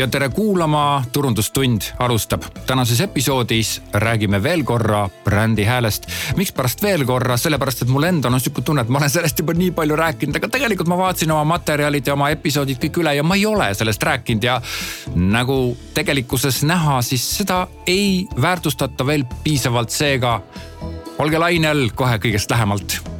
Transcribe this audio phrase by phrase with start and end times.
[0.00, 2.42] ja tere kuulama, Turundustund alustab.
[2.66, 6.06] tänases episoodis räägime veel korra brändi häälest.
[6.36, 9.52] mikspärast veel korra, sellepärast et mul endal on sihuke tunne, et ma olen sellest juba
[9.52, 13.22] nii palju rääkinud, aga tegelikult ma vaatasin oma materjalid ja oma episoodid kõik üle ja
[13.22, 14.60] ma ei ole sellest rääkinud ja
[15.14, 20.40] nagu tegelikkuses näha, siis seda ei väärtustata veel piisavalt, seega
[21.18, 23.19] olge lainel kohe kõigest lähemalt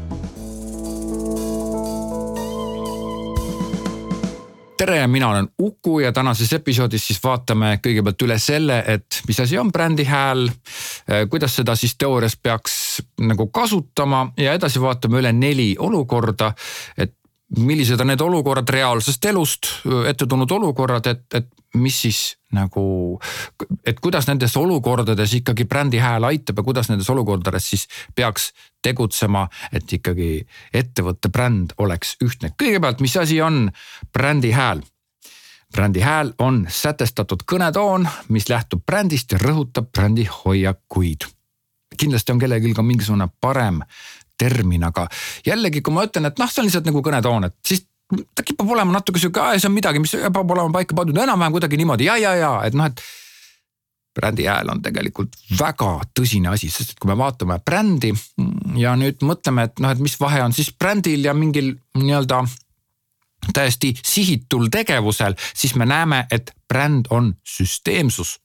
[4.81, 9.59] tere, mina olen Uku ja tänases episoodis siis vaatame kõigepealt üle selle, et mis asi
[9.61, 12.77] on brändi hääl, eh, kuidas seda siis teoorias peaks
[13.21, 16.53] nagu kasutama ja edasi vaatame üle neli olukorda,
[16.97, 17.13] et
[17.59, 19.67] millised on need olukorrad reaalsest elust,
[20.07, 22.21] ette tulnud olukorrad, et, et mis siis
[22.55, 23.19] nagu,
[23.87, 28.51] et kuidas nendes olukordades ikkagi brändi hääl aitab ja kuidas nendes olukordades siis peaks
[28.83, 32.53] tegutsema, et ikkagi ettevõtte bränd oleks ühtne.
[32.63, 33.71] kõigepealt, mis asi on
[34.13, 34.83] brändi hääl?
[35.71, 41.27] brändi hääl on sätestatud kõnetoon, mis lähtub brändist ja rõhutab brändi hoiakuid.
[41.97, 43.83] kindlasti on kellelgi ka mingisugune parem
[44.41, 45.07] termin, aga
[45.47, 47.85] jällegi, kui ma ütlen, et noh, see on lihtsalt nagu kõnetoon, et siis
[48.35, 51.79] ta kipub olema natuke sihuke, see on midagi, mis peab olema paika pandud enam-vähem kuidagi
[51.81, 53.03] niimoodi ja, ja, ja et noh, et.
[54.11, 58.11] brändi hääl on tegelikult väga tõsine asi, sest et kui me vaatame brändi
[58.81, 62.43] ja nüüd mõtleme, et noh, et mis vahe on siis brändil ja mingil nii-öelda
[63.55, 68.39] täiesti sihitul tegevusel, siis me näeme, et bränd on süsteemsus.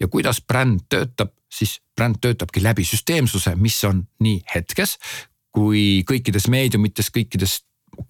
[0.00, 4.98] Ja kuidas bränd töötab, siis bränd töötabki läbi süsteemsuse, mis on nii hetkes
[5.54, 7.60] kui kõikides meediumites, kõikides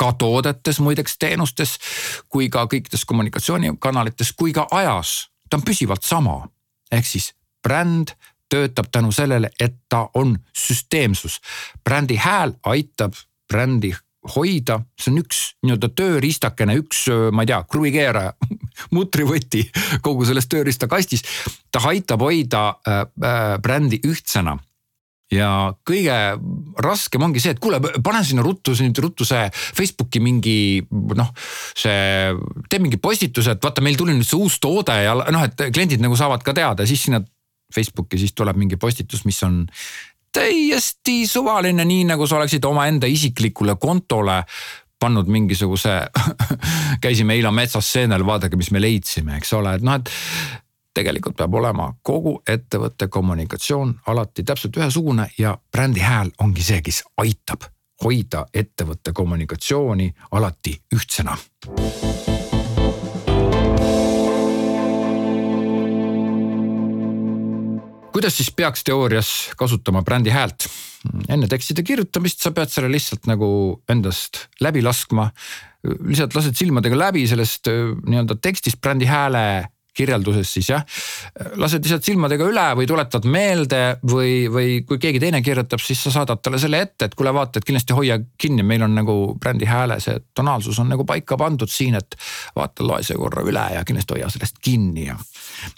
[0.01, 1.77] ka toodetes muideks, teenustes
[2.33, 5.29] kui ka kõikides kommunikatsioonikanalites kui ka ajas.
[5.51, 6.49] ta on püsivalt sama,
[6.91, 8.15] ehk siis bränd
[8.49, 11.41] töötab tänu sellele, et ta on süsteemsus.
[11.85, 13.15] brändi hääl aitab
[13.53, 13.95] brändi
[14.35, 18.35] hoida, see on üks nii-öelda tööriistakene, üks, ma ei tea, kruvikeeraja
[18.97, 19.65] mutrivõti
[20.05, 21.25] kogu selles tööriistakastis.
[21.71, 24.57] ta aitab hoida äh, äh, brändi ühtsena
[25.33, 25.49] ja
[25.87, 26.17] kõige
[26.85, 30.57] raskem ongi see, et kuule, pane sinna ruttu, nüüd ruttu see Facebooki mingi
[30.91, 31.31] noh,
[31.77, 32.35] see,
[32.71, 36.05] tee mingi postituse, et vaata, meil tuli nüüd see uus toode ja noh, et kliendid
[36.05, 37.23] nagu saavad ka teada, siis sinna
[37.75, 39.65] Facebooki siis tuleb mingi postitus, mis on
[40.35, 44.43] täiesti suvaline, nii nagu sa oleksid omaenda isiklikule kontole
[45.01, 46.01] pannud mingisuguse
[47.05, 50.11] käisime eile metsas seenel, vaadake, mis me leidsime, eks ole, et noh, et
[50.95, 57.03] tegelikult peab olema kogu ettevõtte kommunikatsioon alati täpselt ühesugune ja brändi hääl ongi see, kes
[57.23, 57.67] aitab
[58.05, 61.37] hoida ettevõtte kommunikatsiooni alati ühtsena
[68.25, 69.31] kuidas siis peaks teoorias
[69.61, 70.65] kasutama brändi häält?
[71.29, 73.47] enne tekstide kirjutamist sa pead selle lihtsalt nagu
[73.93, 75.27] endast läbi laskma.
[75.85, 80.89] lihtsalt lased silmadega läbi sellest äh, nii-öelda tekstist brändi hääle kirjelduses siis jah.
[81.61, 86.17] lased lihtsalt silmadega üle või tuletad meelde või, või kui keegi teine kirjutab, siis sa
[86.17, 89.69] saadad talle selle ette, et kuule vaata, et kindlasti hoia kinni, meil on nagu brändi
[89.69, 92.17] hääle see tonaalsus on nagu paika pandud siin, et
[92.57, 95.21] vaata, loe see korra üle ja kindlasti hoia sellest kinni ja.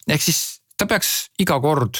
[0.06, 1.98] ehk siis ta peaks iga kord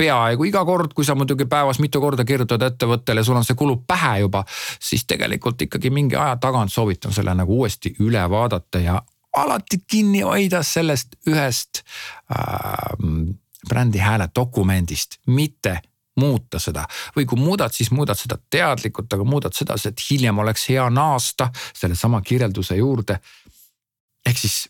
[0.00, 3.84] peaaegu iga kord, kui sa muidugi päevas mitu korda kirjutad ettevõttele, sul on see kulub
[3.88, 4.44] pähe juba,
[4.80, 8.96] siis tegelikult ikkagi mingi aja tagant soovitan selle nagu uuesti üle vaadata ja
[9.36, 11.84] alati kinni hoida sellest ühest
[12.32, 12.96] äh,
[13.68, 15.80] brändi hääle dokumendist, mitte
[16.20, 16.86] muuta seda
[17.16, 21.50] või kui muudad, siis muudad seda teadlikult, aga muudad sedasi, et hiljem oleks hea naasta
[21.72, 23.20] sellesama kirjelduse juurde.
[24.26, 24.68] ehk siis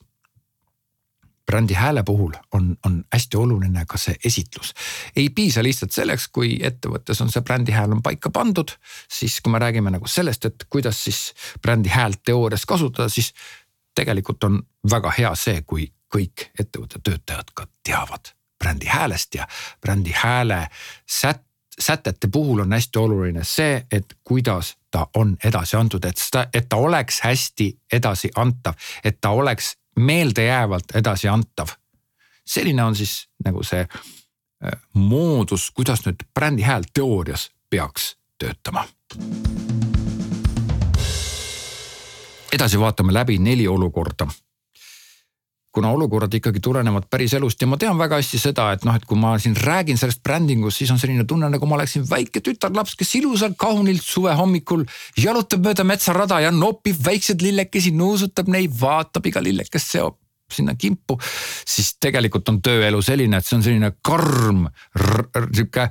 [1.51, 4.75] brändi hääle puhul on, on hästi oluline ka see esitlus.
[5.17, 8.71] ei piisa lihtsalt selleks, kui ettevõttes on see brändi hääl on paika pandud,
[9.11, 13.33] siis kui me räägime nagu sellest, et kuidas siis brändi häält teoorias kasutada, siis
[13.95, 19.49] tegelikult on väga hea see, kui kõik ettevõtte töötajad ka teavad brändi häälest ja
[19.81, 20.67] brändi hääle
[21.07, 21.47] sät-,
[21.81, 26.69] sätete puhul on hästi oluline see, et kuidas ta on edasi antud, et seda, et
[26.69, 28.75] ta oleks hästi edasiantav,
[29.05, 31.69] et ta oleks meeldejäävalt edasiantav.
[32.47, 38.89] selline on siis nagu see äh, moodus, kuidas nüüd brändi hääl teoorias peaks töötama.
[42.53, 44.27] edasi vaatame läbi neli olukorda
[45.73, 49.07] kuna olukorrad ikkagi tulenevad päris elust ja ma tean väga hästi seda, et noh, et
[49.07, 52.97] kui ma siin räägin sellest brändingust, siis on selline tunne, nagu ma oleksin väike tütarlaps,
[52.99, 54.85] kes ilusalt kaunilt suve hommikul
[55.19, 60.20] jalutab mööda metsarada ja nopib väikseid lillekesi, nuusutab neid, vaatab iga lillekest, seob
[60.55, 61.19] sinna kimpu.
[61.67, 64.67] siis tegelikult on tööelu selline, et see on selline karm,
[65.55, 65.89] sihuke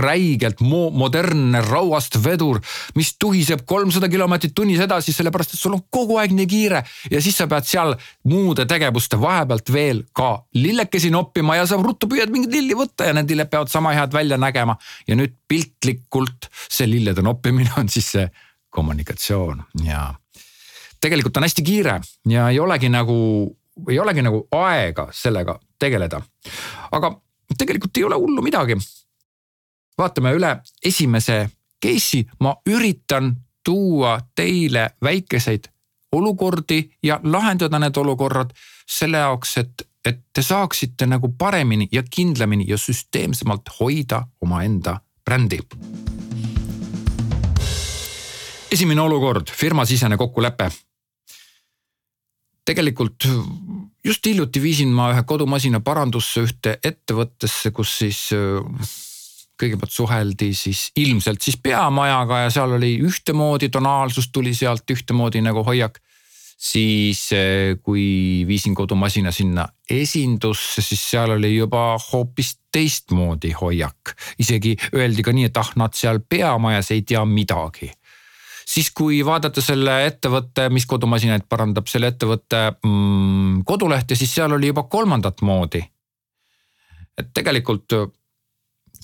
[0.00, 2.60] räigelt mo modernne rauast vedur,
[2.94, 7.22] mis tuhiseb kolmsada kilomeetrit tunnis edasi, sellepärast et sul on kogu aeg nii kiire ja
[7.22, 7.94] siis sa pead seal
[8.30, 13.16] muude tegevuste vahepealt veel ka lillekesi noppima ja sa ruttu püüad mingit lilli võtta ja
[13.16, 14.76] need lilled peavad sama head välja nägema.
[15.06, 18.28] ja nüüd piltlikult see lillede noppimine on siis see
[18.70, 20.08] kommunikatsioon ja
[21.00, 23.16] tegelikult on hästi kiire ja ei olegi nagu,
[23.88, 26.20] ei olegi nagu aega sellega tegeleda.
[26.92, 27.20] aga
[27.58, 28.76] tegelikult ei ole hullu midagi.
[29.98, 31.50] vaatame üle esimese
[31.82, 35.64] case'i, ma üritan tuua teile väikeseid
[36.12, 38.50] olukordi ja lahendada need olukorrad
[38.86, 45.58] selle jaoks, et, et te saaksite nagu paremini ja kindlamini ja süsteemsemalt hoida omaenda brändi
[48.76, 50.70] esimene olukord, firmasisene kokkulepe.
[52.66, 53.26] Tegelikult
[54.06, 58.94] just hiljuti viisin ma ühe kodumasina parandusse ühte ettevõttesse, kus siis äh,
[59.60, 65.64] kõigepealt suheldi siis ilmselt siis peamajaga ja seal oli ühtemoodi tonaalsus tuli sealt ühtemoodi nagu
[65.66, 66.00] hoiak.
[66.56, 74.14] siis äh, kui viisin kodumasina sinna esindusse, siis seal oli juba hoopis teistmoodi hoiak.
[74.38, 77.92] isegi öeldi ka nii, et ah, nad seal peamajas ei tea midagi
[78.66, 84.72] siis kui vaadata selle ettevõtte, mis kodumasinaid parandab, selle ettevõtte mm, kodulehte, siis seal oli
[84.72, 85.84] juba kolmandat moodi.
[87.16, 87.92] et tegelikult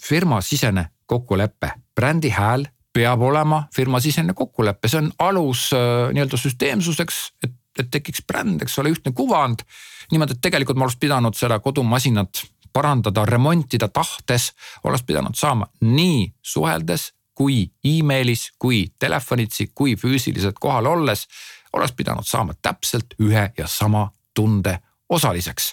[0.03, 7.55] firmasisene kokkulepe, brändi hääl peab olema firmasisene kokkulepe, see on alus äh, nii-öelda süsteemsuseks, et,
[7.79, 9.65] et tekiks bränd, eks ole, ühtne kuvand.
[10.11, 12.43] niimoodi, et tegelikult ma oleks pidanud seda kodumasinat
[12.73, 14.53] parandada, remontida tahtes,
[14.85, 17.12] oleks pidanud saama nii suheldes
[17.43, 21.27] kui emailis, kui telefonitsi, kui füüsiliselt kohal olles
[21.73, 24.79] oleks pidanud saama täpselt ühe ja sama tunde
[25.09, 25.73] osaliseks.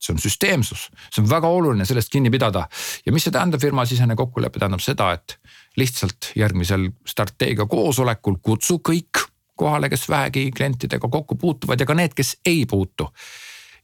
[0.00, 2.62] See on süsteemsus, see on väga oluline sellest kinni pidada.
[3.06, 5.34] Ja mis see tähendab, firmasisene kokkulepe tähendab seda, et
[5.76, 9.26] lihtsalt järgmisel strateegia koosolekul kutsu kõik
[9.60, 13.10] kohale, kes vähegi klientidega kokku puutuvad ja ka need, kes ei puutu.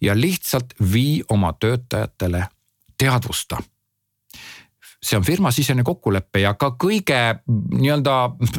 [0.01, 2.47] ja lihtsalt vii oma töötajatele
[2.99, 3.59] teadvusta
[5.07, 8.15] see on firmasisene kokkulepe ja ka kõige nii-öelda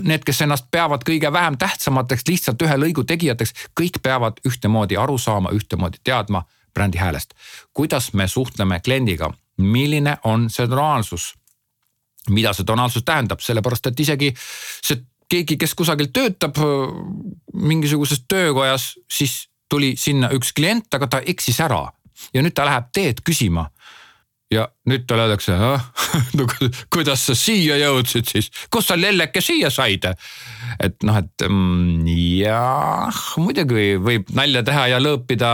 [0.07, 5.17] need, kes ennast peavad kõige vähem tähtsamateks, lihtsalt ühe lõigu tegijateks, kõik peavad ühtemoodi aru
[5.19, 7.33] saama, ühtemoodi teadma brändi häälest.
[7.73, 11.33] kuidas me suhtleme kliendiga, milline on see tonaalsus?
[12.29, 16.59] mida see tonaalsus tähendab, sellepärast et isegi see keegi, kes kusagil töötab
[17.53, 21.85] mingisuguses töökojas, siis tuli sinna üks klient, aga ta eksis ära
[22.33, 23.67] ja nüüd ta läheb teed küsima
[24.51, 25.55] ja nüüd talle öeldakse,
[26.37, 26.47] no
[26.93, 30.07] kuidas sa siia jõudsid siis, kust sa lelleke siia said?
[30.79, 32.07] et noh, et mm,
[32.39, 35.53] jah, muidugi võib nalja teha ja lõõpida.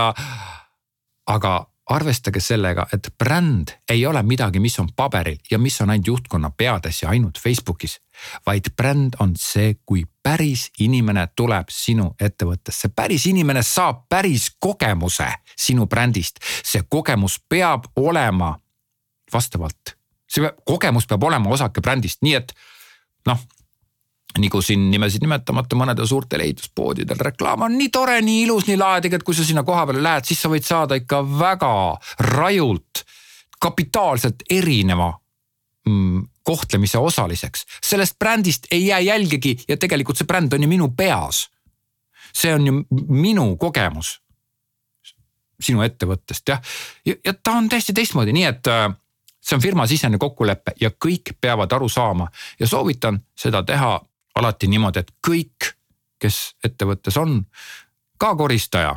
[1.26, 1.54] aga
[1.90, 6.50] arvestage sellega, et bränd ei ole midagi, mis on paberil ja mis on ainult juhtkonna
[6.56, 8.00] peades ja ainult Facebookis.
[8.46, 15.28] vaid bränd on see, kui päris inimene tuleb sinu ettevõttesse, päris inimene saab päris kogemuse
[15.56, 16.38] sinu brändist.
[16.64, 18.54] see kogemus peab olema
[19.34, 19.96] vastavalt.
[20.28, 22.54] see kogemus peab olema osake brändist, nii et
[23.28, 23.42] noh
[24.38, 29.20] nagu siin nimesid nimetamata mõnedel suurtel ehituspoodidel reklaam on nii tore, nii ilus, nii laadega,
[29.20, 31.74] et kui sa sinna koha peale lähed, siis sa võid saada ikka väga
[32.32, 33.04] rajult,
[33.62, 35.12] kapitaalselt erineva
[35.86, 37.66] mm, kohtlemise osaliseks.
[37.84, 41.48] sellest brändist ei jää jälgegi ja tegelikult see bränd on ju minu peas.
[42.34, 44.18] see on ju minu kogemus
[45.60, 46.60] sinu ettevõttest jah,
[47.06, 48.90] ja, ja ta on täiesti teistmoodi, nii et äh,
[49.44, 52.28] see on firmasisene kokkulepe ja kõik peavad aru saama.
[52.60, 54.00] Ja soovitan seda teha
[54.34, 55.74] alati niimoodi, et kõik,
[56.18, 57.42] kes ettevõttes on,
[58.18, 58.96] ka koristaja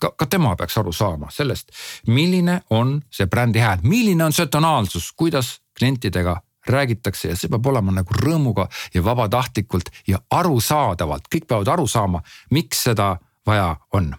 [0.00, 1.72] ka, ka tema peaks aru saama sellest,
[2.06, 7.28] milline on see brändi hääl, milline on see tonaalsus, kuidas klientidega räägitakse.
[7.28, 12.84] Ja see peab olema nagu rõõmuga ja vabatahtlikult ja arusaadavalt, kõik peavad aru saama, miks
[12.88, 14.14] seda vaja on.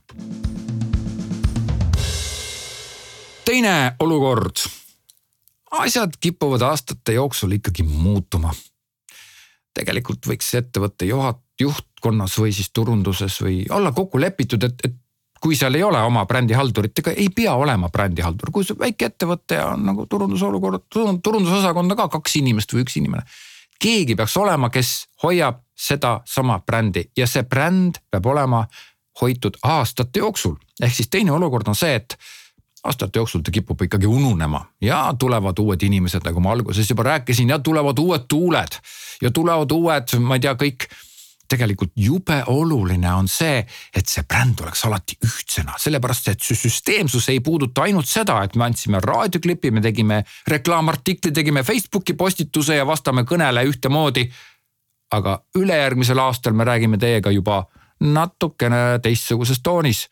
[3.49, 4.61] teine olukord
[5.71, 8.53] asjad kipuvad aastate jooksul ikkagi muutuma.
[9.73, 14.95] tegelikult võiks ettevõtte juhat-, juhtkonnas või siis turunduses või olla kokku lepitud, et, et
[15.39, 19.59] kui seal ei ole oma brändihaldurit, ega ei pea olema brändihaldur, kui see väike ettevõte
[19.59, 23.23] ja on nagu turundusolukord, turundusosakond on ka kaks inimest või üks inimene.
[23.79, 28.65] keegi peaks olema, kes hoiab sedasama brändi ja see bränd peab olema
[29.21, 30.55] hoitud aastate jooksul.
[30.81, 32.17] ehk siis teine olukord on see, et
[32.83, 37.49] aastate jooksul ta kipub ikkagi ununema ja tulevad uued inimesed, nagu ma alguses juba rääkisin
[37.49, 38.79] ja tulevad uued tuuled.
[39.21, 40.89] Ja tulevad uued, ma ei tea, kõik.
[41.49, 43.63] Tegelikult jube oluline on see,
[43.95, 48.53] et see bränd oleks alati ühtsena, sellepärast et see süsteemsus ei puuduta ainult seda, et
[48.53, 54.29] me andsime raadioklipi, me tegime reklaamartikli, tegime Facebooki postituse ja vastame kõnele ühtemoodi.
[55.11, 57.63] aga ülejärgmisel aastal me räägime teiega juba
[57.99, 60.05] natukene teistsuguses toonis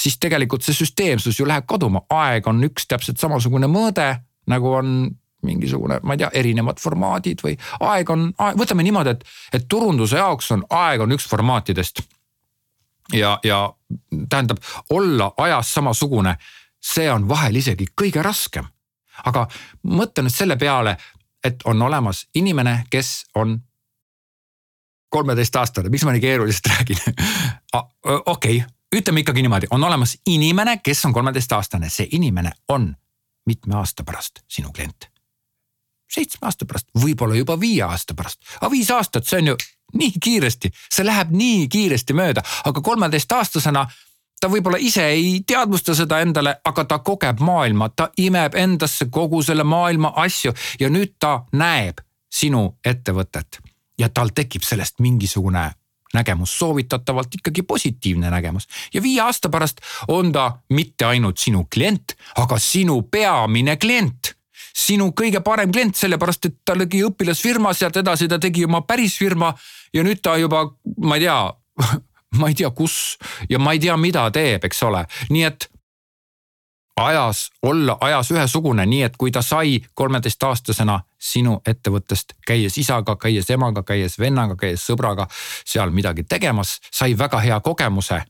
[0.00, 4.14] siis tegelikult see süsteemsus ju läheb kaduma, aeg on üks täpselt samasugune mõõde
[4.50, 5.10] nagu on
[5.42, 7.54] mingisugune, ma ei tea, erinevad formaadid või
[7.86, 8.26] aeg on,
[8.60, 9.22] võtame niimoodi, et,
[9.56, 12.02] et turunduse jaoks on aeg on üks formaatidest.
[13.12, 13.60] ja, ja
[14.28, 16.36] tähendab olla ajas samasugune,
[16.80, 18.68] see on vahel isegi kõige raskem.
[19.24, 19.48] aga
[19.82, 20.96] mõtle nüüd selle peale,
[21.44, 23.58] et on olemas inimene, kes on
[25.10, 27.00] kolmeteistaastane, miks ma nii keeruliselt räägin
[28.26, 28.60] okei okay,,
[28.96, 32.96] ütleme ikkagi niimoodi, on olemas inimene, kes on kolmeteistaastane, see inimene on
[33.46, 35.10] mitme aasta pärast sinu klient.
[36.10, 38.40] Seitsme aasta pärast, võib-olla juba viie aasta pärast.
[38.60, 39.56] aga viis aastat, see on ju
[39.94, 43.86] nii kiiresti, see läheb nii kiiresti mööda, aga kolmeteistaastasena
[44.40, 49.42] ta võib-olla ise ei teadvusta seda endale, aga ta kogeb maailma, ta imeb endasse kogu
[49.42, 52.00] selle maailma asju ja nüüd ta näeb
[52.32, 53.60] sinu ettevõtet.
[53.98, 55.70] Ja tal tekib sellest mingisugune
[56.14, 58.68] nägemus, soovitatavalt ikkagi positiivne nägemus.
[58.94, 64.34] ja viie aasta pärast on ta mitte ainult sinu klient, aga sinu peamine klient.
[64.76, 69.16] Sinu kõige parem klient, sellepärast et ta tegi õpilasfirma, sealt edasi ta tegi oma päris
[69.18, 69.50] firma.
[69.92, 70.62] Ja nüüd ta juba,
[71.02, 71.38] ma ei tea
[72.38, 73.18] ma ei tea, kus
[73.50, 75.66] ja ma ei tea, mida teeb, eks ole, nii et
[76.96, 83.50] ajas, olla ajas ühesugune, nii et kui ta sai kolmeteistaastasena sinu ettevõttest, käies isaga, käies
[83.50, 85.26] emaga, käies vennaga, käies sõbraga
[85.64, 88.22] seal midagi tegemas, sai väga hea kogemuse,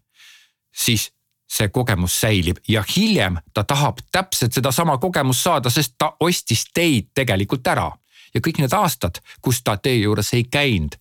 [0.73, 1.11] siis
[1.51, 7.11] see kogemus säilib ja hiljem ta tahab täpselt sedasama kogemust saada, sest ta ostis teid
[7.15, 7.91] tegelikult ära.
[8.35, 10.95] ja kõik need aastad, kus ta teie juures ei käinud,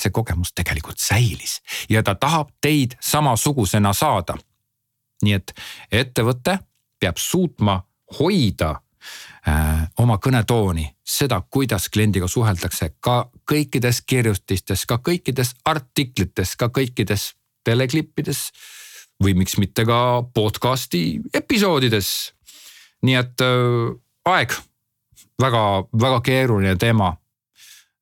[0.00, 1.58] see kogemus tegelikult säilis
[1.90, 4.38] ja ta tahab teid samasugusena saada.
[5.22, 5.52] nii et
[5.90, 6.58] ettevõte
[7.00, 7.78] peab suutma
[8.18, 8.70] hoida
[9.48, 17.32] äh, oma kõnetooni, seda, kuidas kliendiga suheldakse ka kõikides kirjutistes, ka kõikides artiklites, ka kõikides
[17.64, 18.48] teleklippides
[19.22, 22.34] või miks mitte ka podcast'i episoodides.
[23.02, 24.52] nii et äh, aeg,
[25.42, 27.16] väga-väga keeruline teema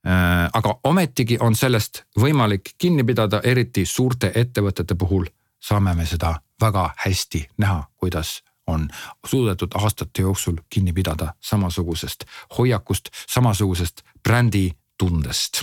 [0.06, 0.48] äh,.
[0.52, 5.26] aga ometigi on sellest võimalik kinni pidada, eriti suurte ettevõtete puhul
[5.60, 8.88] saame me seda väga hästi näha, kuidas on
[9.26, 12.24] suudetud aastate jooksul kinni pidada samasugusest
[12.58, 15.62] hoiakust, samasugusest bränditundest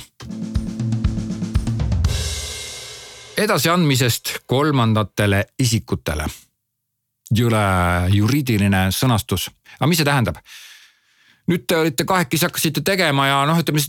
[3.38, 6.28] edasiandmisest kolmandatele isikutele.
[7.34, 7.62] jõle
[8.14, 9.48] juriidiline sõnastus,
[9.80, 10.38] aga mis see tähendab?
[11.50, 13.82] nüüd te olite kahekesi, hakkasite tegema ja noh, ütleme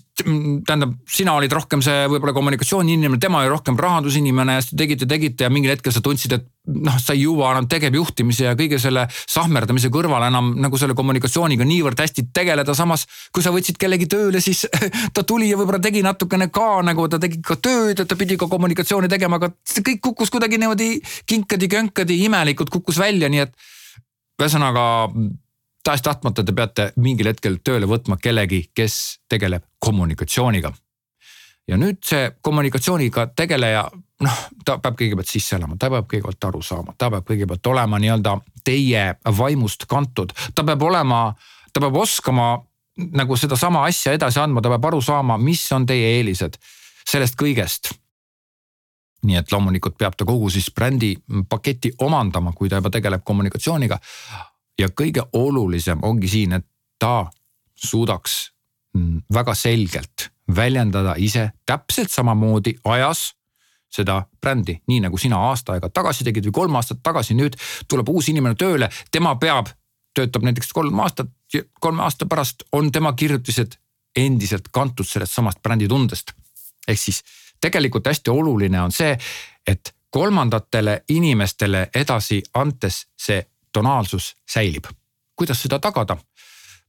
[0.66, 5.06] tähendab, sina olid rohkem see võib-olla kommunikatsiooniinimene, tema oli rohkem rahandusinimene ja siis te tegite,
[5.06, 8.78] tegite ja mingil hetkel sa tundsid, et noh, sa ei jõua enam tegevjuhtimise ja kõige
[8.80, 13.04] selle sahmerdamise kõrval enam nagu selle kommunikatsiooniga niivõrd hästi tegeleda, samas
[13.35, 14.64] kui sa võtsid kellegi tööle, siis
[15.14, 18.38] ta tuli ja võib-olla tegi natukene ka nagu ta tegi ka tööd, et ta pidi
[18.40, 20.90] ka kommunikatsiooni tegema, aga see kõik kukkus kuidagi niimoodi
[21.30, 23.56] kinkadi-könkadi imelikult kukkus välja, nii et
[24.40, 24.85] ühesõnaga
[25.85, 30.73] tahes-tahtmata te peate mingil hetkel tööle võtma kellegi, kes tegeleb kommunikatsiooniga.
[31.68, 33.85] Ja nüüd see kommunikatsiooniga tegeleja,
[34.25, 38.00] noh, ta peab kõigepealt sisse elama, ta peab kõigepealt aru saama, ta peab kõigepealt olema
[38.02, 39.06] nii-öelda teie
[39.38, 41.26] vaimust kantud, ta peab olema,
[41.73, 42.54] ta peab oskama
[43.16, 46.59] nagu sedasama asja edasi andma, ta peab aru saama, mis on teie eelised
[47.04, 47.92] sellest kõigest.
[49.25, 51.14] Nii et loomulikult peab ta kogu siis brändi
[51.49, 53.99] paketi omandama, kui ta juba tegeleb kommunikatsiooniga.
[54.78, 56.66] Ja kõige olulisem ongi siin, et
[57.00, 57.30] ta
[57.75, 58.53] suudaks mm,
[59.34, 63.32] väga selgelt väljendada ise täpselt samamoodi ajas
[63.94, 67.56] seda brändi, nii nagu sina aasta aega tagasi tegid või kolm aastat tagasi, nüüd
[67.88, 69.70] tuleb uus inimene tööle, tema peab,
[70.14, 71.30] töötab näiteks kolm aastat,
[71.80, 73.78] kolme aasta pärast on tema kirjutised
[74.16, 76.32] endiselt kantud sellest samast bränditundest.
[76.88, 77.22] ehk siis
[77.60, 79.16] tegelikult hästi oluline on see,
[79.66, 84.84] et kolmandatele inimestele edasi antes see tonaalsus säilib.
[85.36, 86.16] kuidas seda tagada?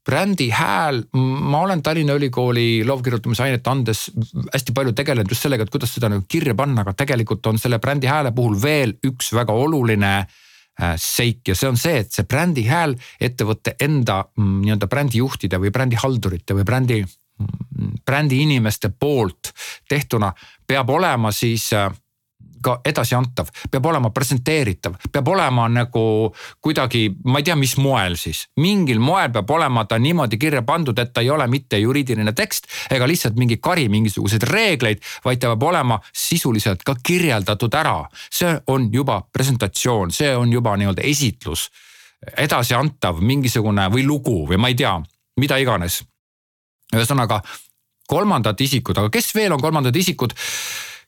[0.06, 4.06] Brändi hääl, ma olen Tallinna Ülikooli loovkirjutamise ainet andes
[4.54, 7.80] hästi palju tegelenud just sellega, et kuidas seda nagu kirja panna, aga tegelikult on selle
[7.82, 12.28] brändi hääle puhul veel üks väga oluline äh, seik ja see on see, et see
[12.30, 19.56] brändi hääl ettevõtte enda mm, nii-öelda brändijuhtide või brändihaldurite või brändi, mm, brändi inimeste poolt
[19.90, 20.34] tehtuna
[20.68, 21.90] peab olema siis äh,
[22.66, 28.48] ikka edasiantav, peab olema presenteeritav, peab olema nagu kuidagi, ma ei tea, mis moel siis.
[28.58, 32.66] mingil moel peab olema ta niimoodi kirja pandud, et ta ei ole mitte juriidiline tekst
[32.92, 38.10] ega lihtsalt mingi kari mingisuguseid reegleid, vaid ta peab olema sisuliselt ka kirjeldatud ära.
[38.32, 41.70] see on juba presentatsioon, see on juba nii-öelda esitlus
[42.38, 44.98] edasiantav mingisugune või lugu või ma ei tea,
[45.38, 46.04] mida iganes.
[46.96, 47.42] ühesõnaga
[48.08, 50.34] kolmandad isikud, aga kes veel on kolmandad isikud?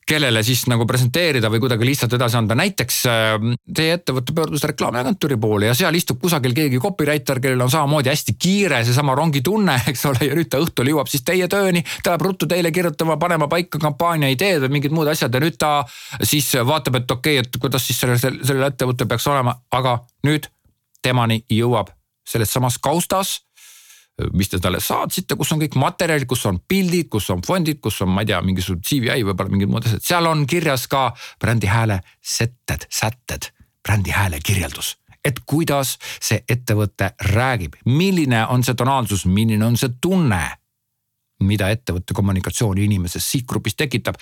[0.07, 5.37] Kellele siis nagu presenteerida või kuidagi lihtsalt edasi anda, näiteks äh, teie ettevõte pöördus reklaamiagentuuri
[5.41, 10.05] poole ja seal istub kusagil keegi copywriter, kellel on samamoodi hästi kiire seesama rongitunne, eks
[10.09, 11.83] ole, ja nüüd ta õhtul jõuab siis teie tööni.
[12.03, 15.59] ta läheb ruttu teile kirjutama, panema paika kampaania ideed või mingid muud asjad ja nüüd
[15.59, 15.73] ta
[16.21, 20.47] siis vaatab, et okei okay,, et kuidas siis sellel, sellel ettevõttel peaks olema, aga nüüd
[21.03, 21.91] temani jõuab
[22.27, 23.46] selles samas kaustas
[24.33, 28.01] mis te talle saatsite, kus on kõik materjalid, kus on pildid, kus on fondid, kus
[28.01, 31.69] on, ma ei tea, mingisugused CVI võib-olla mingid muud asjad, seal on kirjas ka brändi
[31.69, 33.51] hääle setted, sätted,
[33.85, 34.95] brändi hääle kirjeldus.
[35.25, 40.41] Et kuidas see ettevõte räägib, milline on see tonaalsus, milline on see tunne,
[41.45, 44.17] mida ettevõtte kommunikatsioon inimeses sihtgrupis tekitab.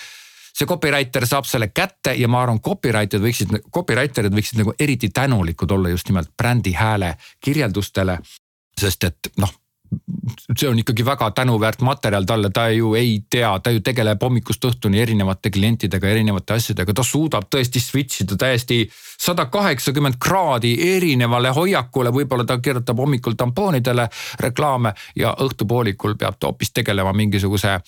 [0.55, 5.71] See copywriter saab selle kätte ja ma arvan, copywriter'id võiksid, copywriter'id võiksid nagu eriti tänulikud
[5.71, 8.19] olla just nimelt brändi hääle kirjeldustele.
[8.75, 9.53] sest et noh
[10.57, 14.65] see on ikkagi väga tänuväärt materjal talle, ta ju ei tea, ta ju tegeleb hommikust
[14.65, 18.83] õhtuni erinevate klientidega, erinevate asjadega, ta suudab tõesti switch ida täiesti
[19.17, 24.09] sada kaheksakümmend kraadi erinevale hoiakule, võib-olla ta kirjutab hommikul tampoonidele
[24.39, 27.79] reklaame ja õhtupoolikul peab ta hoopis tegelema mingisuguse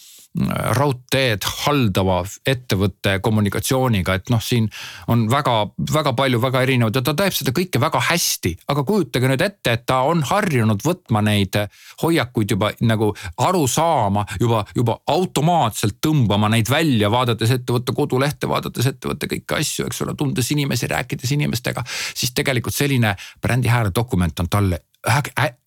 [0.77, 4.67] raudteed haldava ettevõtte kommunikatsiooniga, et noh, siin
[5.11, 8.53] on väga-väga palju väga erinevaid ja ta teeb seda kõike väga hästi.
[8.67, 11.57] aga kujutage nüüd ette, et ta on harjunud võtma neid
[12.03, 18.91] hoiakuid juba nagu aru saama, juba, juba automaatselt tõmbama neid välja, vaadates ettevõtte kodulehte, vaadates
[18.93, 21.83] ettevõtte kõiki asju, eks ole, tundes inimesi, rääkides inimestega.
[22.13, 24.83] siis tegelikult selline brändi hääle dokument on talle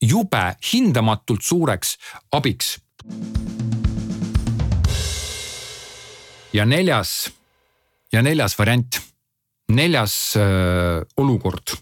[0.02, 1.96] jube hindamatult suureks
[2.32, 2.78] abiks
[6.52, 7.30] ja neljas,
[8.12, 9.00] ja neljas variant,
[9.70, 11.76] neljas äh, olukord.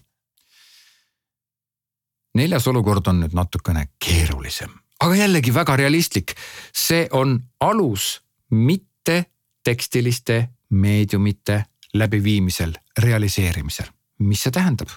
[2.33, 4.71] neljas olukord on nüüd natukene keerulisem,
[5.01, 6.35] aga jällegi väga realistlik.
[6.73, 9.25] see on alus mitte
[9.63, 13.85] tekstiliste meediumite läbiviimisel, realiseerimisel.
[14.19, 14.89] mis see tähendab?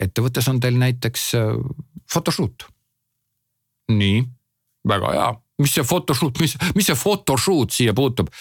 [0.00, 1.54] ettevõttes on teil näiteks äh,
[2.12, 2.66] photoshoot.
[3.88, 4.24] nii,
[4.88, 8.32] väga hea mis see photoshoot, mis, mis see photoshoot siia puutub?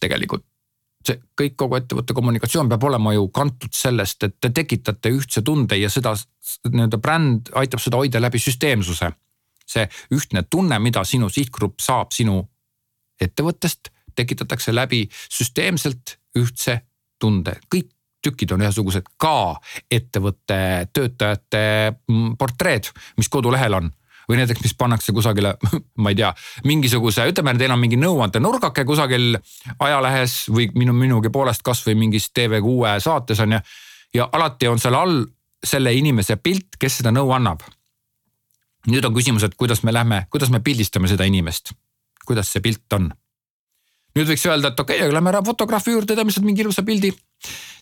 [0.00, 0.44] tegelikult
[1.06, 5.78] see kõik, kogu ettevõtte kommunikatsioon peab olema ju kantud sellest, et te tekitate ühtse tunde
[5.78, 6.14] ja seda
[6.66, 9.12] nii-öelda bränd aitab seda hoida läbi süsteemsuse.
[9.66, 12.38] see ühtne tunne, mida sinu sihtgrupp saab sinu
[13.20, 16.80] ettevõttest, tekitatakse läbi süsteemselt ühtse
[17.18, 17.90] tunde, kõik
[18.22, 19.58] tükid on ühesugused, ka
[19.90, 21.62] ettevõtte töötajate
[22.08, 23.90] mm, portreed, mis kodulehel on
[24.28, 25.54] või näiteks, mis pannakse kusagile,
[26.02, 26.32] ma ei tea,
[26.66, 29.38] mingisuguse, ütleme, teil on mingi nõuandenurgake kusagil
[29.78, 33.60] ajalehes või minu, minugi poolest kasvõi mingis TV6 saates on ju.
[34.20, 35.24] ja alati on seal all
[35.66, 37.62] selle inimese pilt, kes seda nõu annab.
[38.86, 41.72] nüüd on küsimus, et kuidas me lähme, kuidas me pildistame seda inimest,
[42.26, 43.10] kuidas see pilt on
[44.16, 47.12] nüüd võiks öelda, et okei okay,, lähme ära fotograafi juurde, teeme sealt mingi ilusa pildi.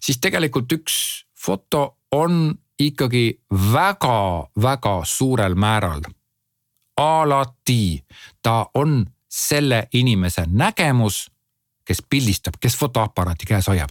[0.00, 0.96] siis tegelikult üks
[1.44, 3.40] foto on ikkagi
[3.72, 6.02] väga-väga suurel määral
[6.96, 8.04] alati
[8.42, 11.30] ta on selle inimese nägemus,
[11.84, 13.90] kes pildistab, kes fotoaparaati käes hoiab.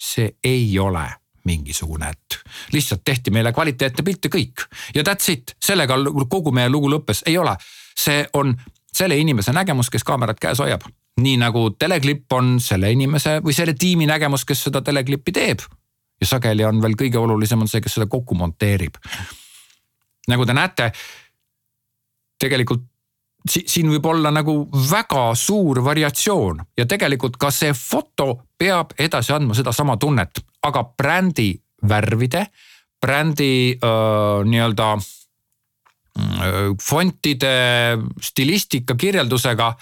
[0.00, 1.02] see ei ole
[1.44, 2.38] mingisugune, et
[2.72, 5.94] lihtsalt tehti meile kvaliteetne pilt ja kõik ja that's it, sellega
[6.28, 7.56] kogu meie lugu lõppes, ei ole.
[7.98, 8.56] see on
[8.92, 10.82] selle inimese nägemus, kes kaamerat käes hoiab,
[11.20, 15.60] nii nagu teleklipp on selle inimese või selle tiimi nägemus, kes seda teleklippi teeb.
[16.20, 18.96] ja sageli on veel kõige olulisem on see, kes seda kokku monteerib.
[20.28, 20.92] nagu te näete
[22.40, 22.88] tegelikult
[23.48, 24.54] siin võib olla nagu
[24.90, 31.54] väga suur variatsioon ja tegelikult ka see foto peab edasi andma sedasama tunnet, aga brändi
[31.88, 32.44] värvide,
[33.00, 34.92] brändi äh, nii-öelda
[36.82, 37.52] fontide,
[38.20, 39.74] stilistika kirjeldusega.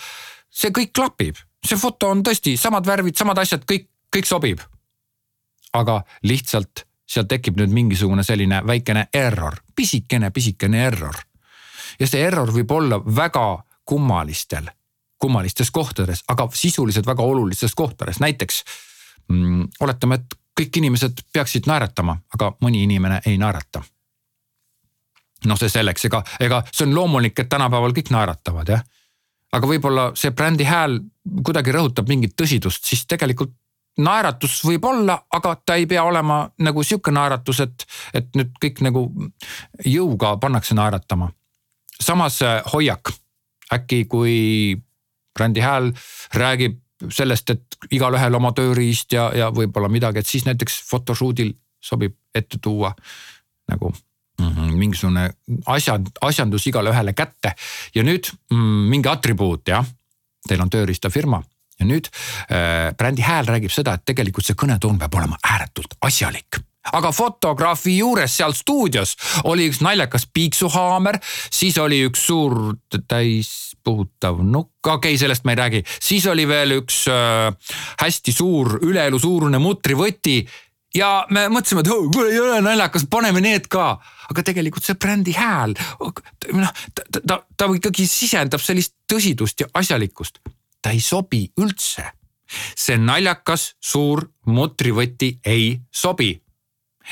[0.50, 4.60] see kõik klapib, see foto on tõesti samad värvid, samad asjad, kõik, kõik sobib.
[5.72, 11.16] aga lihtsalt seal tekib nüüd mingisugune selline väikene error, pisikene, pisikene error
[12.00, 13.46] ja see error võib olla väga
[13.88, 14.68] kummalistel,
[15.18, 18.62] kummalistes kohtades, aga sisuliselt väga olulistes kohtades, näiteks
[19.28, 23.82] mm, oletame, et kõik inimesed peaksid naeratama, aga mõni inimene ei naerata.
[25.46, 28.82] noh, see selleks, ega, ega see on loomulik, et tänapäeval kõik naeratavad jah.
[29.52, 31.00] aga võib-olla see brändi hääl
[31.44, 33.54] kuidagi rõhutab mingit tõsidust, siis tegelikult
[33.98, 38.82] naeratus võib olla, aga ta ei pea olema nagu sihuke naeratus, et, et nüüd kõik
[38.86, 39.08] nagu
[39.84, 41.32] jõuga pannakse naeratama.
[42.02, 43.12] Samas äh, hoiak,
[43.74, 44.36] äkki kui
[45.38, 45.92] brändi hääl
[46.34, 46.78] räägib
[47.14, 52.58] sellest, et igalühel oma tööriist ja, ja võib-olla midagi, et siis näiteks photoshoot'il sobib ette
[52.62, 52.90] tuua
[53.70, 55.30] nagu mm -hmm, mingisugune
[55.66, 57.54] asjad, asjandus igale ühele kätte.
[57.94, 59.86] Ja nüüd mm, mingi atribuut jah,
[60.48, 61.42] teil on tööriistafirma
[61.78, 62.10] ja nüüd
[62.50, 66.58] äh, brändi hääl räägib seda, et tegelikult see kõnetoon peab olema ääretult asjalik
[66.92, 71.18] aga fotograafi juures seal stuudios oli üks naljakas piiksuhaamer,
[71.50, 72.76] siis oli üks suur
[73.08, 77.52] täispuhutav nukk, okei okay,, sellest ma ei räägi, siis oli veel üks äh,
[78.02, 80.42] hästi suur üleelu suurune mutrivõti
[80.96, 83.96] ja me mõtlesime, et oh, kuule ei ole naljakas, paneme need ka.
[84.28, 89.68] aga tegelikult see brändi hääl, noh ta, ta, ta, ta ikkagi sisendab sellist tõsidust ja
[89.74, 90.40] asjalikkust.
[90.82, 92.04] ta ei sobi üldse.
[92.76, 96.38] see naljakas suur mutrivõti ei sobi.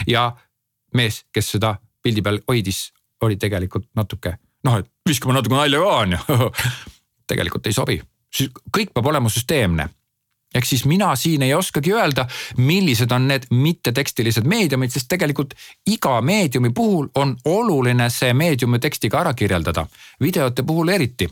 [0.07, 0.31] Ja
[0.95, 5.93] mees, kes seda pildi peal hoidis, oli tegelikult natuke noh, et viskame natuke nalja ka
[6.03, 6.51] on ju.
[7.31, 8.01] Tegelikult ei sobi,
[8.75, 9.89] kõik peab olema süsteemne.
[10.57, 12.25] Ehk siis mina siin ei oskagi öelda,
[12.63, 15.57] millised on need mittetekstilised meediumid, sest tegelikult
[15.91, 19.87] iga meediumi puhul on oluline see meediumi tekstiga ära kirjeldada.
[20.23, 21.29] videote puhul eriti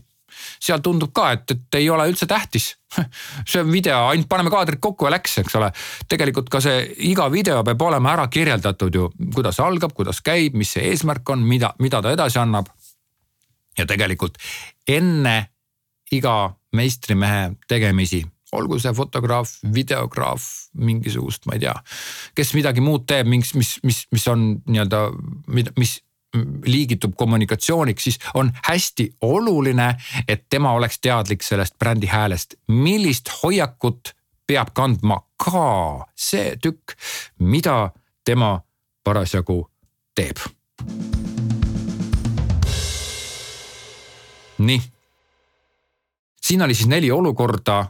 [0.63, 2.75] seal tundub ka, et, et ei ole üldse tähtis.
[3.51, 5.71] see on video, ainult paneme kaadrid kokku ja läks, eks ole.
[6.09, 10.77] tegelikult ka see iga video peab olema ära kirjeldatud ju, kuidas algab, kuidas käib, mis
[10.77, 12.71] see eesmärk on, mida, mida ta edasi annab.
[13.79, 14.39] ja tegelikult
[14.89, 15.49] enne
[16.15, 18.23] iga meistrimehe tegemisi
[18.55, 20.45] olgu see fotograaf, videograaf,
[20.79, 21.75] mingisugust, ma ei tea,
[22.39, 25.01] kes midagi muud teeb, mingis, mis, mis, mis on nii-öelda,
[25.81, 25.97] mis
[26.67, 29.95] liigitub kommunikatsiooniks, siis on hästi oluline,
[30.29, 34.15] et tema oleks teadlik sellest brändi häälest, millist hoiakut
[34.47, 36.97] peab kandma ka see tükk,
[37.39, 37.91] mida
[38.25, 38.61] tema
[39.05, 39.65] parasjagu
[40.15, 40.39] teeb.
[44.59, 44.83] nii,
[46.43, 47.85] siin oli siis neli olukorda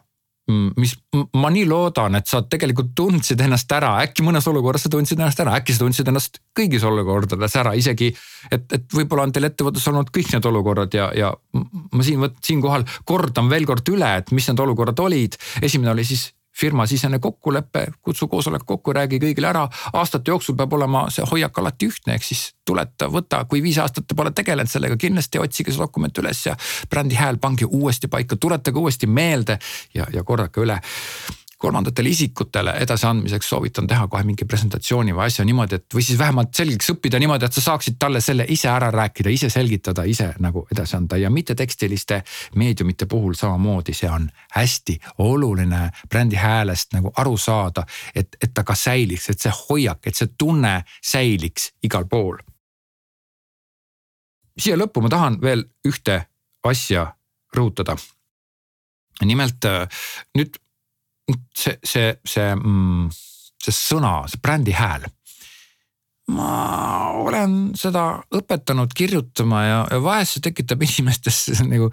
[0.52, 0.92] mis
[1.40, 5.40] ma nii loodan, et sa tegelikult tundsid ennast ära, äkki mõnes olukorras sa tundsid ennast
[5.40, 8.10] ära, äkki sa tundsid ennast kõigis olukordades ära, isegi.
[8.52, 12.84] et, et võib-olla on teil ettevõttes olnud kõik need olukorrad ja, ja ma siin, siinkohal
[13.08, 15.40] kordan veel kord üle, et mis need olukorrad olid.
[15.62, 16.28] esimene oli siis
[16.60, 19.68] firmasisene kokkulepe, kutsu koosolek kokku, räägi kõigile ära.
[19.92, 24.06] aastate jooksul peab olema see hoiak alati ühtne, ehk siis tuleta, võta, kui viis aastat
[24.08, 26.56] te pole tegelenud sellega, kindlasti otsige see dokument üles ja
[26.90, 29.58] brändi hääl pange uuesti paika, tuletage uuesti meelde
[29.94, 30.80] ja, ja korrake üle
[31.64, 36.52] kolmandatele isikutele edasiandmiseks soovitan teha kohe mingi presentatsiooni või asja niimoodi, et või siis vähemalt
[36.56, 40.66] selgeks õppida niimoodi, et sa saaksid talle selle ise ära rääkida, ise selgitada, ise nagu
[40.72, 42.20] edasi anda ja mittetekstiliste
[42.60, 48.64] meediumite puhul samamoodi, see on hästi oluline brändi häälest nagu aru saada, et, et ta
[48.64, 52.36] ka säiliks, et see hoiak, et see tunne säiliks igal pool.
[54.58, 56.20] siia lõppu ma tahan veel ühte
[56.64, 57.08] asja
[57.56, 57.96] rõhutada
[59.22, 59.66] nimelt
[60.34, 60.58] nüüd
[61.56, 63.10] see, see, see, mm,
[63.62, 65.06] see sõna, see brändi hääl.
[66.34, 71.90] ma olen seda õpetanud kirjutama ja, ja vahest see tekitab inimestes nagu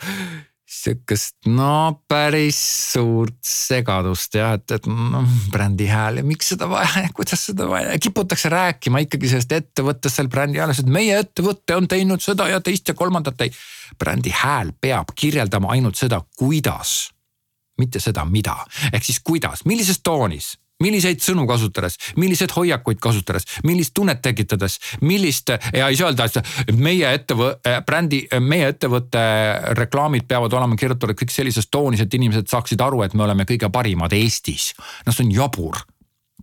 [0.71, 2.59] sihukest no päris
[2.93, 7.67] suurt segadust jah, et, et noh brändi hääl ja miks seda vaja ja kuidas seda
[7.67, 12.47] vaja, kiputakse rääkima ikkagi sellest ettevõttest seal brändi hääles, et meie ettevõte on teinud seda
[12.53, 13.51] ja teist ja kolmandat, ei.
[13.99, 17.11] brändi hääl peab kirjeldama ainult seda, kuidas
[17.79, 18.57] mitte seda, mida.
[18.91, 25.53] ehk siis kuidas, millises toonis, milliseid sõnu kasutades, milliseid hoiakuid kasutades, millist tunnet tekitades, millist
[25.53, 29.21] ja ei saa öelda, et meie ettevõtte, äh, brändi, meie ettevõtte
[29.77, 33.69] reklaamid peavad olema kirjutatud kõik sellises toonis, et inimesed saaksid aru, et me oleme kõige
[33.71, 34.71] parimad Eestis.
[35.05, 35.83] noh, see on jabur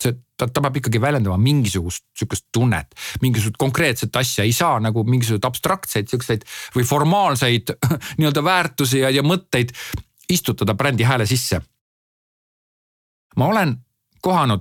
[0.03, 5.05] see, ta, ta peab ikkagi väljendama mingisugust sihukest tunnet, mingisugust konkreetset asja, ei saa nagu
[5.09, 7.75] mingisuguseid abstraktseid siukseid või formaalseid
[8.21, 9.75] nii-öelda väärtusi ja, ja mõtteid
[10.29, 11.61] istutada brändi hääle sisse.
[13.37, 13.77] ma olen
[14.21, 14.61] kohanud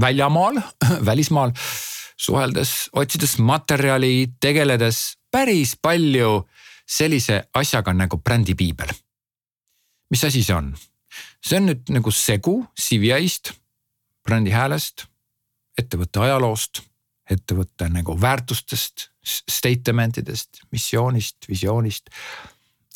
[0.00, 0.60] väljamaal,
[1.10, 1.52] välismaal
[2.16, 6.48] suheldes, otsides materjali, tegeledes päris palju
[6.86, 8.88] sellise asjaga nagu brändipiibel.
[10.10, 10.74] mis asi see on?
[11.44, 13.52] see on nüüd nagu segu CVI-st,
[14.24, 15.06] brändi häälest,
[15.78, 16.82] ettevõtte ajaloost,
[17.30, 22.10] ettevõtte nagu väärtustest, statement idest, missioonist, visioonist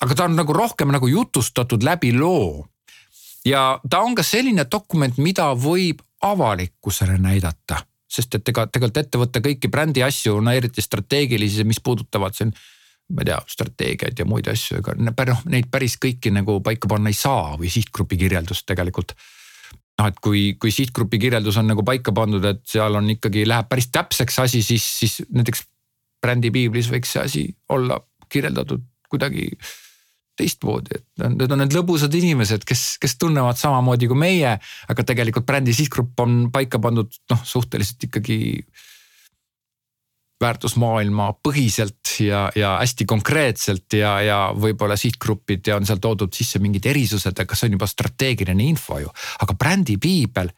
[0.02, 2.66] aga ta on nagu rohkem nagu jutustatud läbi loo.
[3.44, 9.42] ja ta on ka selline dokument, mida võib avalikkusele näidata, sest et ega tegelikult ettevõtte
[9.44, 12.52] kõiki brändi asju, no eriti strateegilisi, mis puudutavad siin
[13.14, 17.12] ma ei tea, strateegiaid ja muid asju, ega noh, neid päris kõiki nagu paika panna
[17.12, 19.14] ei saa või sihtgrupi kirjeldust tegelikult
[20.00, 23.70] noh, et kui, kui sihtgrupi kirjeldus on nagu paika pandud, et seal on ikkagi läheb
[23.70, 25.64] päris täpseks asi, siis, siis näiteks
[26.24, 28.00] brändipiiblis võiks see asi olla
[28.32, 29.48] kirjeldatud kuidagi
[30.36, 34.56] teistmoodi, et need on need lõbusad inimesed, kes, kes tunnevad samamoodi kui meie,
[34.92, 38.38] aga tegelikult brändi sihtgrupp on paika pandud noh, suhteliselt ikkagi
[40.40, 46.60] väärtusmaailma põhiselt ja, ja hästi konkreetselt ja, ja võib-olla sihtgruppid ja on seal toodud sisse
[46.60, 49.12] mingid erisused, aga see on juba strateegiline info ju.
[49.40, 50.52] aga brändipiibel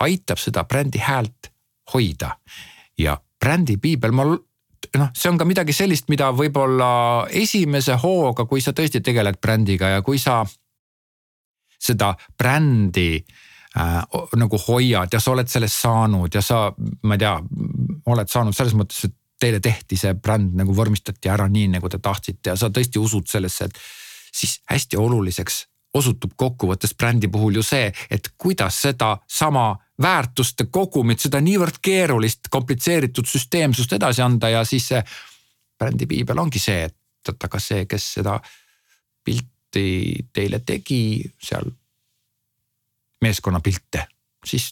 [0.00, 1.50] aitab seda brändi häält
[1.92, 2.32] hoida
[2.98, 4.24] ja brändipiibel, ma
[4.98, 9.94] noh, see on ka midagi sellist, mida võib-olla esimese hooga, kui sa tõesti tegeled brändiga
[9.96, 10.40] ja kui sa
[11.80, 14.02] seda brändi äh,
[14.40, 16.66] nagu hoiad ja sa oled sellest saanud ja sa,
[17.02, 17.36] ma ei tea,
[18.10, 21.98] oled saanud selles mõttes, et teile tehti see bränd nagu vormistati ära nii, nagu te
[22.02, 23.78] tahtsite ja sa tõesti usud sellesse, et
[24.36, 25.64] siis hästi oluliseks
[25.96, 32.48] osutub kokkuvõttes brändi puhul ju see, et kuidas seda sama väärtuste kogumit, seda niivõrd keerulist,
[32.50, 35.02] komplitseeritud süsteemsust edasi anda ja siis see
[35.80, 38.38] brändipiibel ongi see, et aga see, kes seda
[39.24, 41.68] pilti teile tegi seal
[43.20, 44.06] meeskonnapilte,
[44.46, 44.70] siis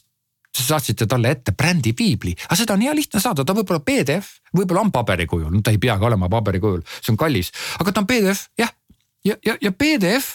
[0.59, 4.81] saatsite talle ette brändipiibli, aga seda on hea lihtne saada, ta võib olla PDF, võib-olla
[4.81, 8.49] on paberikujul, no ta ei peagi olema paberikujul, see on kallis, aga ta on PDF
[8.59, 8.73] jah.
[9.25, 10.33] ja, ja, ja PDF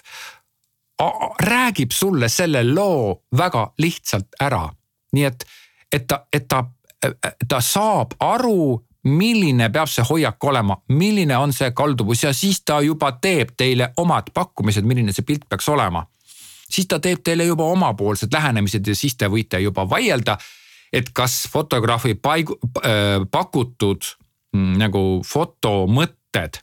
[1.42, 4.68] räägib sulle selle loo väga lihtsalt ära
[5.14, 5.46] nii et,
[5.92, 6.64] et ta, et ta,
[7.48, 12.80] ta saab aru, milline peab see hoiak olema, milline on see kalduvus ja siis ta
[12.80, 16.06] juba teeb teile omad pakkumised, milline see pilt peaks olema.
[16.70, 20.38] siis ta teeb teile juba omapoolsed lähenemised ja siis te võite juba vaielda,
[20.92, 24.02] et kas fotograafi paigu- äh,, pakutud
[24.54, 26.58] mm, nagu fotomõtted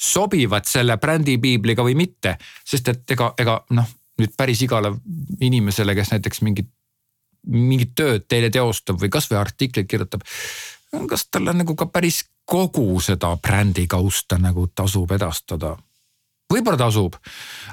[0.00, 4.94] sobivad selle brändipiibliga või mitte, sest et ega, ega noh, nüüd päris igale
[5.40, 6.70] inimesele, kes näiteks mingit
[7.46, 10.22] mingit tööd teile teostab või kasvõi artikleid kirjutab.
[11.10, 15.76] kas talle nagu ka päris kogu seda brändi kausta nagu tasub edastada?
[16.52, 17.16] võib-olla tasub,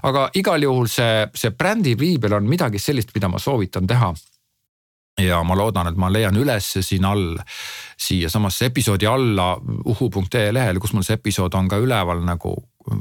[0.07, 4.13] aga igal juhul see, see brändi piibel on midagi sellist, mida ma soovitan teha
[5.19, 7.37] ja ma loodan, et ma leian üles siin all,
[7.99, 9.53] siiasamasse episoodi alla
[9.85, 12.55] uhu.ee lehel, kus mul see episood on ka üleval nagu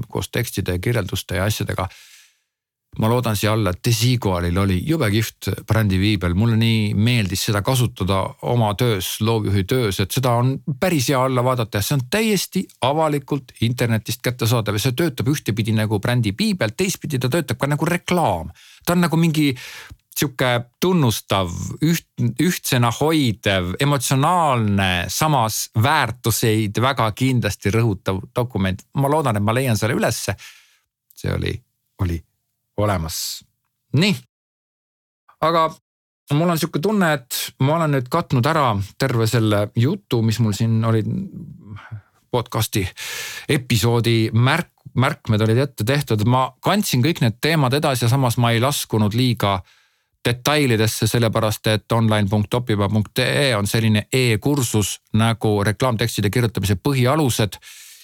[0.09, 1.89] koos tekstide, kirjelduste ja asjadega
[2.99, 8.19] ma loodan siia alla, et Desigualil oli jube kihvt brändiviibel, mulle nii meeldis seda kasutada
[8.51, 12.65] oma töös, loovjuhi töös, et seda on päris hea alla vaadata ja see on täiesti
[12.87, 18.51] avalikult internetist kättesaadav ja see töötab ühtepidi nagu brändipiibel, teistpidi ta töötab ka nagu reklaam.
[18.85, 19.53] ta on nagu mingi
[20.21, 20.49] sihuke
[20.83, 21.53] tunnustav,
[21.87, 22.09] üht,
[22.43, 28.83] ühtsena hoidev, emotsionaalne, samas väärtuseid väga kindlasti rõhutav dokument.
[28.95, 30.35] ma loodan, et ma leian selle ülesse.
[31.15, 31.55] see oli,
[32.03, 32.19] oli
[32.83, 33.45] olemas.
[33.93, 34.17] nii,
[35.41, 35.69] aga
[36.35, 40.55] mul on sihuke tunne, et ma olen nüüd katnud ära terve selle jutu, mis mul
[40.57, 41.09] siin olid
[42.31, 42.85] podcast'i
[43.49, 48.53] episoodi märk, märkmed olid ette tehtud, ma kandsin kõik need teemad edasi ja samas ma
[48.55, 49.59] ei laskunud liiga
[50.25, 57.57] detailidesse, sellepärast et online.topiva.ee on selline e-kursus nagu reklaamtekstide kirjutamise põhialused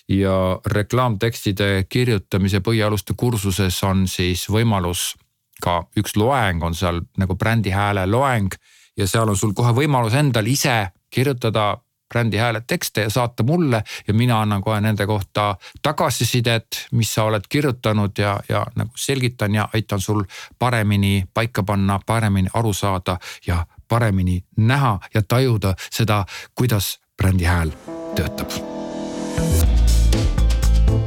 [0.09, 5.15] ja reklaamtekstide kirjutamise põhialuste kursuses on siis võimalus
[5.63, 8.55] ka üks loeng on seal nagu brändi hääle loeng
[8.97, 11.77] ja seal on sul kohe võimalus endal ise kirjutada
[12.09, 17.25] brändi hääle tekste ja saata mulle ja mina annan kohe nende kohta tagasisidet, mis sa
[17.25, 20.23] oled kirjutanud ja, ja nagu selgitan ja aitan sul
[20.59, 27.71] paremini paika panna, paremini aru saada ja paremini näha ja tajuda seda, kuidas brändi hääl
[28.15, 28.51] töötab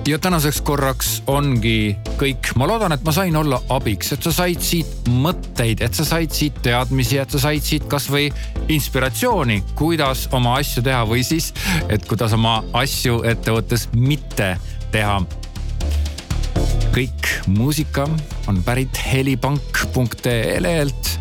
[0.09, 4.61] ja tänaseks korraks ongi kõik, ma loodan, et ma sain olla abiks, et sa said
[4.63, 8.29] siit mõtteid, et sa said siit teadmisi, et sa said siit kasvõi
[8.73, 11.51] inspiratsiooni, kuidas oma asju teha või siis,
[11.93, 14.55] et kuidas oma asju ettevõttes mitte
[14.93, 15.19] teha.
[16.89, 18.07] kõik muusika
[18.49, 21.11] on pärit helipank.ee lehelt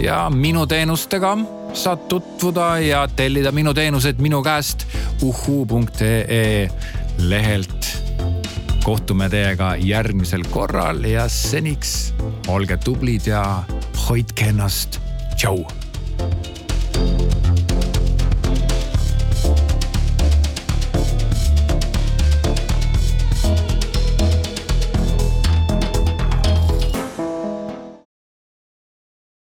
[0.00, 1.36] ja minu teenustega
[1.76, 4.86] saad tutvuda ja tellida minu teenused minu käest
[5.22, 6.70] uhuu.ee
[7.18, 7.77] lehelt
[8.88, 12.14] kohtume teiega järgmisel korral ja seniks
[12.48, 13.42] olge tublid ja
[14.06, 14.96] hoidke ennast.
[15.36, 15.77] tšau